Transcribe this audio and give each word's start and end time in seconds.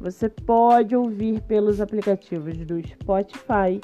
você 0.00 0.28
pode 0.28 0.94
ouvir 0.94 1.40
pelos 1.42 1.80
aplicativos 1.80 2.56
do 2.58 2.80
Spotify 2.86 3.80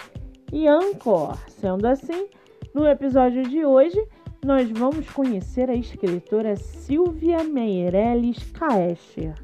e 0.52 0.68
Anchor. 0.68 1.36
Sendo 1.48 1.86
assim, 1.86 2.28
no 2.74 2.86
episódio 2.86 3.42
de 3.42 3.64
hoje, 3.64 4.02
nós 4.44 4.70
vamos 4.70 5.08
conhecer 5.10 5.70
a 5.70 5.74
escritora 5.74 6.56
Silvia 6.56 7.44
Meirelles 7.44 8.42
Caescher 8.52 9.34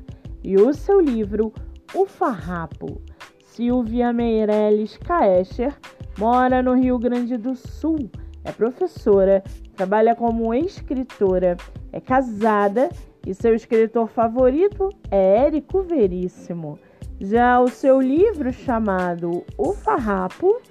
e 0.43 0.57
o 0.57 0.73
seu 0.75 1.01
livro 1.01 1.53
O 1.95 2.05
Farrapo. 2.05 3.01
Silvia 3.39 4.13
Meirelles 4.13 4.97
Caescher 4.99 5.77
mora 6.19 6.63
no 6.63 6.75
Rio 6.75 6.99
Grande 6.99 7.37
do 7.37 7.55
Sul, 7.55 8.11
é 8.45 8.53
professora, 8.53 9.43
trabalha 9.77 10.15
como 10.15 10.55
escritora, 10.55 11.57
é 11.93 12.01
casada 12.01 12.89
e 13.29 13.35
seu 13.35 13.55
escritor 13.55 14.09
favorito 14.09 14.89
é 15.11 15.45
Érico 15.45 15.83
Veríssimo. 15.83 16.79
Já 17.21 17.61
o 17.61 17.69
seu 17.69 18.01
livro 18.01 18.51
chamado 18.51 19.45
O 19.59 19.75
Farrapo, 19.75 20.63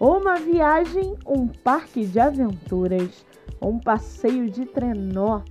uma 0.00 0.34
viagem, 0.34 1.14
um 1.24 1.46
parque 1.46 2.04
de 2.04 2.18
aventuras, 2.18 3.24
um 3.62 3.78
passeio 3.78 4.50
de 4.50 4.66
trenó, 4.66 5.42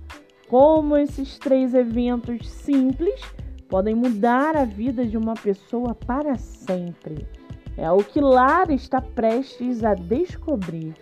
como 0.46 0.94
esses 0.94 1.38
três 1.38 1.72
eventos 1.72 2.46
simples 2.46 3.22
podem 3.66 3.94
mudar 3.94 4.54
a 4.54 4.66
vida 4.66 5.06
de 5.06 5.16
uma 5.16 5.32
pessoa 5.32 5.94
para 5.94 6.36
sempre. 6.36 7.26
É 7.78 7.90
o 7.90 8.04
que 8.04 8.20
Lara 8.20 8.74
está 8.74 9.00
prestes 9.00 9.82
a 9.82 9.94
descobrir. 9.94 10.92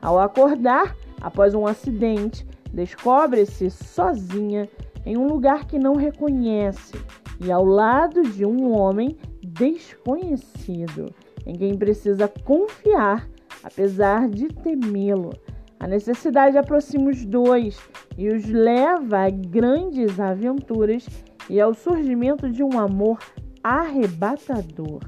Ao 0.00 0.20
acordar 0.20 0.94
após 1.20 1.52
um 1.52 1.66
acidente, 1.66 2.46
descobre-se 2.72 3.70
sozinha 3.70 4.68
em 5.04 5.16
um 5.16 5.26
lugar 5.26 5.66
que 5.66 5.78
não 5.78 5.94
reconhece 5.94 6.94
e 7.40 7.50
ao 7.50 7.64
lado 7.64 8.22
de 8.22 8.44
um 8.44 8.72
homem 8.72 9.16
desconhecido, 9.42 11.12
em 11.46 11.54
quem 11.54 11.76
precisa 11.76 12.28
confiar, 12.28 13.28
apesar 13.62 14.28
de 14.28 14.48
temê-lo. 14.48 15.32
A 15.78 15.86
necessidade 15.86 16.56
aproxima 16.56 17.10
os 17.10 17.24
dois 17.24 17.78
e 18.16 18.28
os 18.28 18.46
leva 18.46 19.26
a 19.26 19.30
grandes 19.30 20.18
aventuras 20.18 21.06
e 21.50 21.60
ao 21.60 21.74
surgimento 21.74 22.48
de 22.48 22.62
um 22.62 22.78
amor 22.78 23.18
arrebatador. 23.62 25.00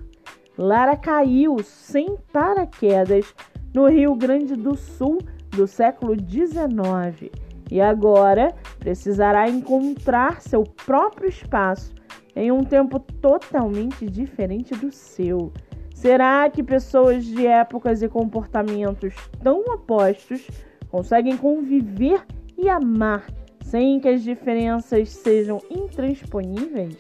Lara 0.59 0.97
caiu 0.97 1.57
sem 1.63 2.17
paraquedas 2.33 3.35
no 3.73 3.89
Rio 3.89 4.15
Grande 4.15 4.55
do 4.55 4.77
Sul 4.77 5.19
do 5.51 5.67
século 5.67 6.15
XIX 6.15 7.46
e 7.71 7.81
agora 7.81 8.55
precisará 8.79 9.49
encontrar 9.49 10.41
seu 10.41 10.63
próprio 10.63 11.29
espaço 11.29 11.95
em 12.35 12.53
um 12.53 12.63
tempo 12.63 13.01
totalmente 13.01 14.07
diferente 14.07 14.75
do 14.75 14.93
seu. 14.93 15.53
Será 15.95 16.49
que 16.51 16.63
pessoas 16.63 17.25
de 17.25 17.47
épocas 17.47 18.03
e 18.03 18.09
comportamentos 18.09 19.15
tão 19.43 19.61
opostos 19.61 20.47
conseguem 20.91 21.37
conviver 21.37 22.23
e 22.57 22.69
amar 22.69 23.27
sem 23.63 23.99
que 23.99 24.09
as 24.09 24.23
diferenças 24.23 25.09
sejam 25.09 25.59
intransponíveis? 25.71 26.97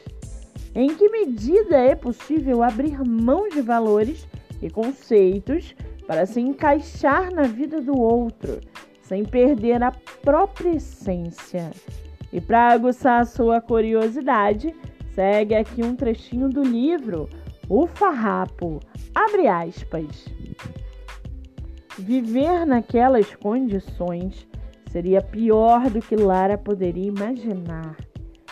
Em 0.75 0.95
que 0.95 1.09
medida 1.09 1.77
é 1.77 1.95
possível 1.95 2.63
abrir 2.63 2.99
mão 3.05 3.49
de 3.49 3.61
valores 3.61 4.27
e 4.61 4.71
conceitos 4.71 5.75
para 6.07 6.27
se 6.27 6.41
encaixar 6.41 7.33
na 7.33 7.43
vida 7.43 7.81
do 7.81 7.99
outro? 7.99 8.61
Sem 9.07 9.25
perder 9.25 9.83
a 9.83 9.93
própria 10.23 10.71
essência. 10.71 11.71
E 12.33 12.41
para 12.41 12.73
aguçar 12.73 13.21
a 13.21 13.25
sua 13.25 13.61
curiosidade, 13.61 14.75
segue 15.15 15.55
aqui 15.55 15.83
um 15.83 15.95
trechinho 15.95 16.49
do 16.49 16.63
livro 16.63 17.29
O 17.69 17.87
Farrapo. 17.87 18.81
Abre 19.15 19.47
aspas. 19.47 20.27
Viver 21.97 22.67
naquelas 22.67 23.35
condições 23.37 24.47
seria 24.91 25.23
pior 25.23 25.89
do 25.89 26.01
que 26.01 26.17
Lara 26.17 26.59
poderia 26.59 27.07
imaginar. 27.07 27.97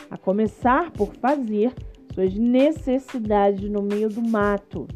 A 0.09 0.17
começar 0.17 0.93
por 0.93 1.13
fazer 1.17 1.75
suas 2.15 2.33
necessidades 2.35 3.69
no 3.69 3.83
meio 3.83 4.09
do 4.09 4.23
mato 4.23 4.87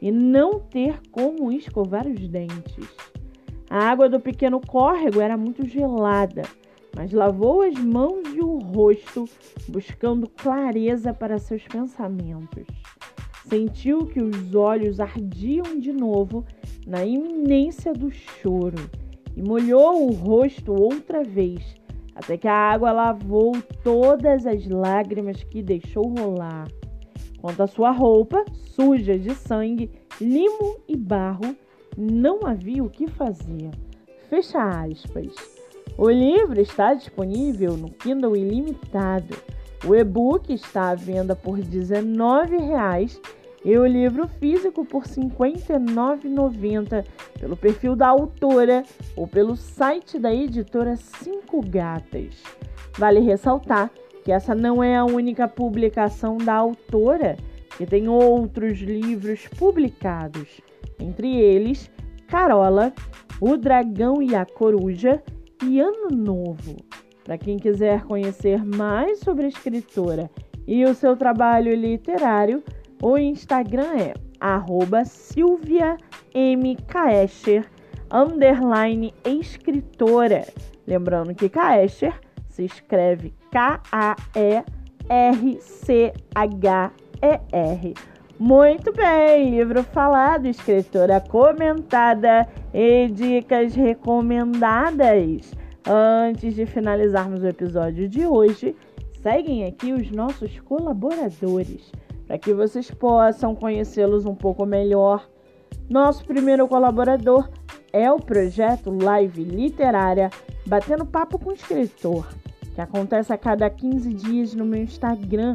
e 0.00 0.12
não 0.12 0.60
ter 0.60 1.00
como 1.10 1.50
escovar 1.50 2.06
os 2.06 2.28
dentes. 2.28 2.86
A 3.70 3.90
água 3.90 4.08
do 4.08 4.18
pequeno 4.18 4.60
córrego 4.60 5.20
era 5.20 5.36
muito 5.36 5.66
gelada, 5.66 6.42
mas 6.96 7.12
lavou 7.12 7.60
as 7.60 7.74
mãos 7.74 8.22
e 8.34 8.40
o 8.40 8.56
rosto, 8.56 9.26
buscando 9.68 10.26
clareza 10.26 11.12
para 11.12 11.38
seus 11.38 11.62
pensamentos. 11.64 12.66
Sentiu 13.46 14.06
que 14.06 14.20
os 14.20 14.54
olhos 14.54 15.00
ardiam 15.00 15.78
de 15.78 15.92
novo 15.92 16.46
na 16.86 17.04
iminência 17.04 17.92
do 17.92 18.10
choro 18.10 18.90
e 19.36 19.42
molhou 19.42 20.06
o 20.06 20.12
rosto 20.12 20.72
outra 20.72 21.22
vez, 21.22 21.76
até 22.14 22.38
que 22.38 22.48
a 22.48 22.54
água 22.54 22.90
lavou 22.90 23.52
todas 23.84 24.46
as 24.46 24.66
lágrimas 24.66 25.44
que 25.44 25.62
deixou 25.62 26.08
rolar. 26.08 26.68
Quanto 27.38 27.62
à 27.62 27.66
sua 27.66 27.90
roupa, 27.90 28.44
suja 28.52 29.18
de 29.18 29.34
sangue, 29.34 29.90
limo 30.20 30.80
e 30.88 30.96
barro, 30.96 31.54
não 31.98 32.46
havia 32.46 32.84
o 32.84 32.88
que 32.88 33.08
fazer. 33.08 33.72
Fecha 34.30 34.62
aspas. 34.84 35.34
O 35.96 36.08
livro 36.08 36.60
está 36.60 36.94
disponível 36.94 37.76
no 37.76 37.90
Kindle 37.90 38.36
Ilimitado. 38.36 39.36
O 39.84 39.96
e-book 39.96 40.52
está 40.52 40.90
à 40.90 40.94
venda 40.94 41.34
por 41.34 41.56
R$19,00 41.56 43.18
e 43.64 43.76
o 43.76 43.84
livro 43.84 44.28
físico 44.28 44.84
por 44.84 45.02
R$ 45.02 45.08
59,90 45.08 47.04
pelo 47.40 47.56
perfil 47.56 47.96
da 47.96 48.06
autora 48.06 48.84
ou 49.16 49.26
pelo 49.26 49.56
site 49.56 50.20
da 50.20 50.32
editora 50.32 50.94
Cinco 50.94 51.60
Gatas. 51.66 52.40
Vale 52.96 53.18
ressaltar 53.18 53.90
que 54.22 54.30
essa 54.30 54.54
não 54.54 54.84
é 54.84 54.96
a 54.96 55.04
única 55.04 55.48
publicação 55.48 56.38
da 56.38 56.54
autora, 56.54 57.36
que 57.76 57.84
tem 57.86 58.08
outros 58.08 58.78
livros 58.78 59.48
publicados 59.48 60.60
entre 60.98 61.36
eles 61.36 61.90
Carola, 62.26 62.92
O 63.40 63.56
Dragão 63.56 64.22
e 64.22 64.34
a 64.34 64.44
Coruja 64.44 65.22
e 65.64 65.80
Ano 65.80 66.08
Novo. 66.10 66.76
Para 67.24 67.38
quem 67.38 67.58
quiser 67.58 68.04
conhecer 68.04 68.64
mais 68.64 69.20
sobre 69.20 69.46
a 69.46 69.48
escritora 69.48 70.30
e 70.66 70.84
o 70.84 70.94
seu 70.94 71.16
trabalho 71.16 71.74
literário, 71.74 72.62
o 73.02 73.16
Instagram 73.16 73.96
é 73.96 74.14
arroba 74.40 75.02
underline 78.10 79.12
escritora. 79.24 80.46
Lembrando 80.86 81.34
que 81.34 81.48
Kaescher 81.48 82.14
se 82.48 82.64
escreve 82.64 83.34
K-A-E-R-C-H-E-R. 83.50 84.58
Muito 88.38 88.92
bem, 88.92 89.50
livro 89.50 89.82
falado, 89.82 90.46
escritora 90.46 91.20
comentada 91.20 92.48
e 92.72 93.08
dicas 93.08 93.74
recomendadas. 93.74 95.52
Antes 95.84 96.54
de 96.54 96.64
finalizarmos 96.64 97.42
o 97.42 97.48
episódio 97.48 98.08
de 98.08 98.24
hoje, 98.24 98.76
seguem 99.20 99.64
aqui 99.64 99.92
os 99.92 100.08
nossos 100.12 100.60
colaboradores 100.60 101.90
para 102.28 102.38
que 102.38 102.54
vocês 102.54 102.88
possam 102.92 103.56
conhecê-los 103.56 104.24
um 104.24 104.36
pouco 104.36 104.64
melhor. 104.64 105.28
Nosso 105.90 106.24
primeiro 106.24 106.68
colaborador 106.68 107.50
é 107.92 108.08
o 108.08 108.20
projeto 108.20 108.96
Live 109.02 109.42
Literária 109.42 110.30
Batendo 110.64 111.04
Papo 111.04 111.40
com 111.40 111.50
o 111.50 111.54
Escritor, 111.54 112.28
que 112.72 112.80
acontece 112.80 113.32
a 113.32 113.36
cada 113.36 113.68
15 113.68 114.14
dias 114.14 114.54
no 114.54 114.64
meu 114.64 114.84
Instagram, 114.84 115.54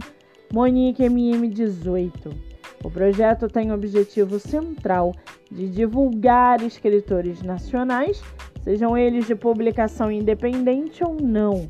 MoniqueMM18. 0.54 2.53
O 2.84 2.92
projeto 2.92 3.48
tem 3.48 3.72
o 3.72 3.76
objetivo 3.76 4.38
central 4.40 5.14
de 5.50 5.70
divulgar 5.70 6.62
escritores 6.62 7.42
nacionais, 7.42 8.22
sejam 8.62 8.98
eles 8.98 9.26
de 9.26 9.36
publicação 9.36 10.12
independente 10.12 11.04
ou 11.04 11.16
não. 11.16 11.70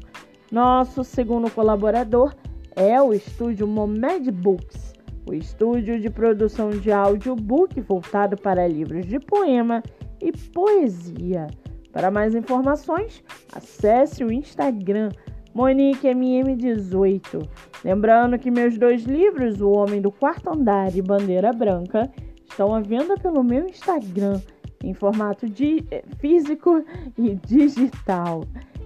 Nosso 0.52 1.04
segundo 1.04 1.52
colaborador 1.52 2.34
é 2.76 3.00
o 3.00 3.14
estúdio 3.14 3.68
Momed 3.68 4.32
Books, 4.32 4.94
o 5.30 5.34
estúdio 5.34 6.00
de 6.00 6.10
produção 6.10 6.72
de 6.72 6.92
audiobook 6.92 7.80
voltado 7.82 8.36
para 8.36 8.68
livros 8.68 9.06
de 9.06 9.20
poema 9.20 9.84
e 10.20 10.32
poesia. 10.32 11.48
Para 11.92 12.10
mais 12.10 12.34
informações, 12.34 13.24
acesse 13.54 14.24
o 14.24 14.32
Instagram 14.32 15.10
MoniqueMM18. 15.56 17.48
Lembrando 17.84 18.40
que 18.40 18.50
meus 18.50 18.78
dois 18.78 19.04
livros, 19.04 19.62
O 19.62 19.72
Homem 19.72 20.02
do 20.02 20.12
Quarto 20.12 20.50
Andar 20.50 20.96
e 20.96 21.02
Bandeira 21.02 21.52
Branca, 21.52 22.10
estão 22.50 22.74
à 22.74 22.80
venda 22.80 23.16
pelo 23.18 23.44
meu 23.44 23.68
Instagram 23.68 24.40
em 24.84 24.94
formato 24.94 25.50
de 25.50 25.84
eh, 25.90 26.04
físico 26.20 26.84
e 27.18 27.36
digital. 27.36 28.44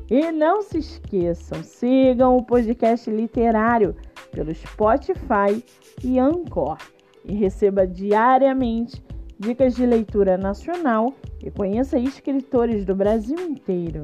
E 0.10 0.32
não 0.32 0.62
se 0.62 0.78
esqueçam, 0.78 1.62
sigam 1.64 2.38
o 2.38 2.44
podcast 2.44 3.10
literário 3.12 3.96
pelo 4.32 4.54
Spotify 4.54 5.64
e 6.04 6.18
Anchor 6.18 6.78
e 7.26 7.34
receba 7.34 7.86
diariamente 7.86 9.04
dicas 9.38 9.76
de 9.76 9.86
leitura 9.86 10.38
nacional 10.38 11.14
e 11.44 11.52
conheça 11.52 12.00
escritores 12.00 12.86
do 12.86 12.96
Brasil 12.96 13.38
inteiro. 13.38 14.04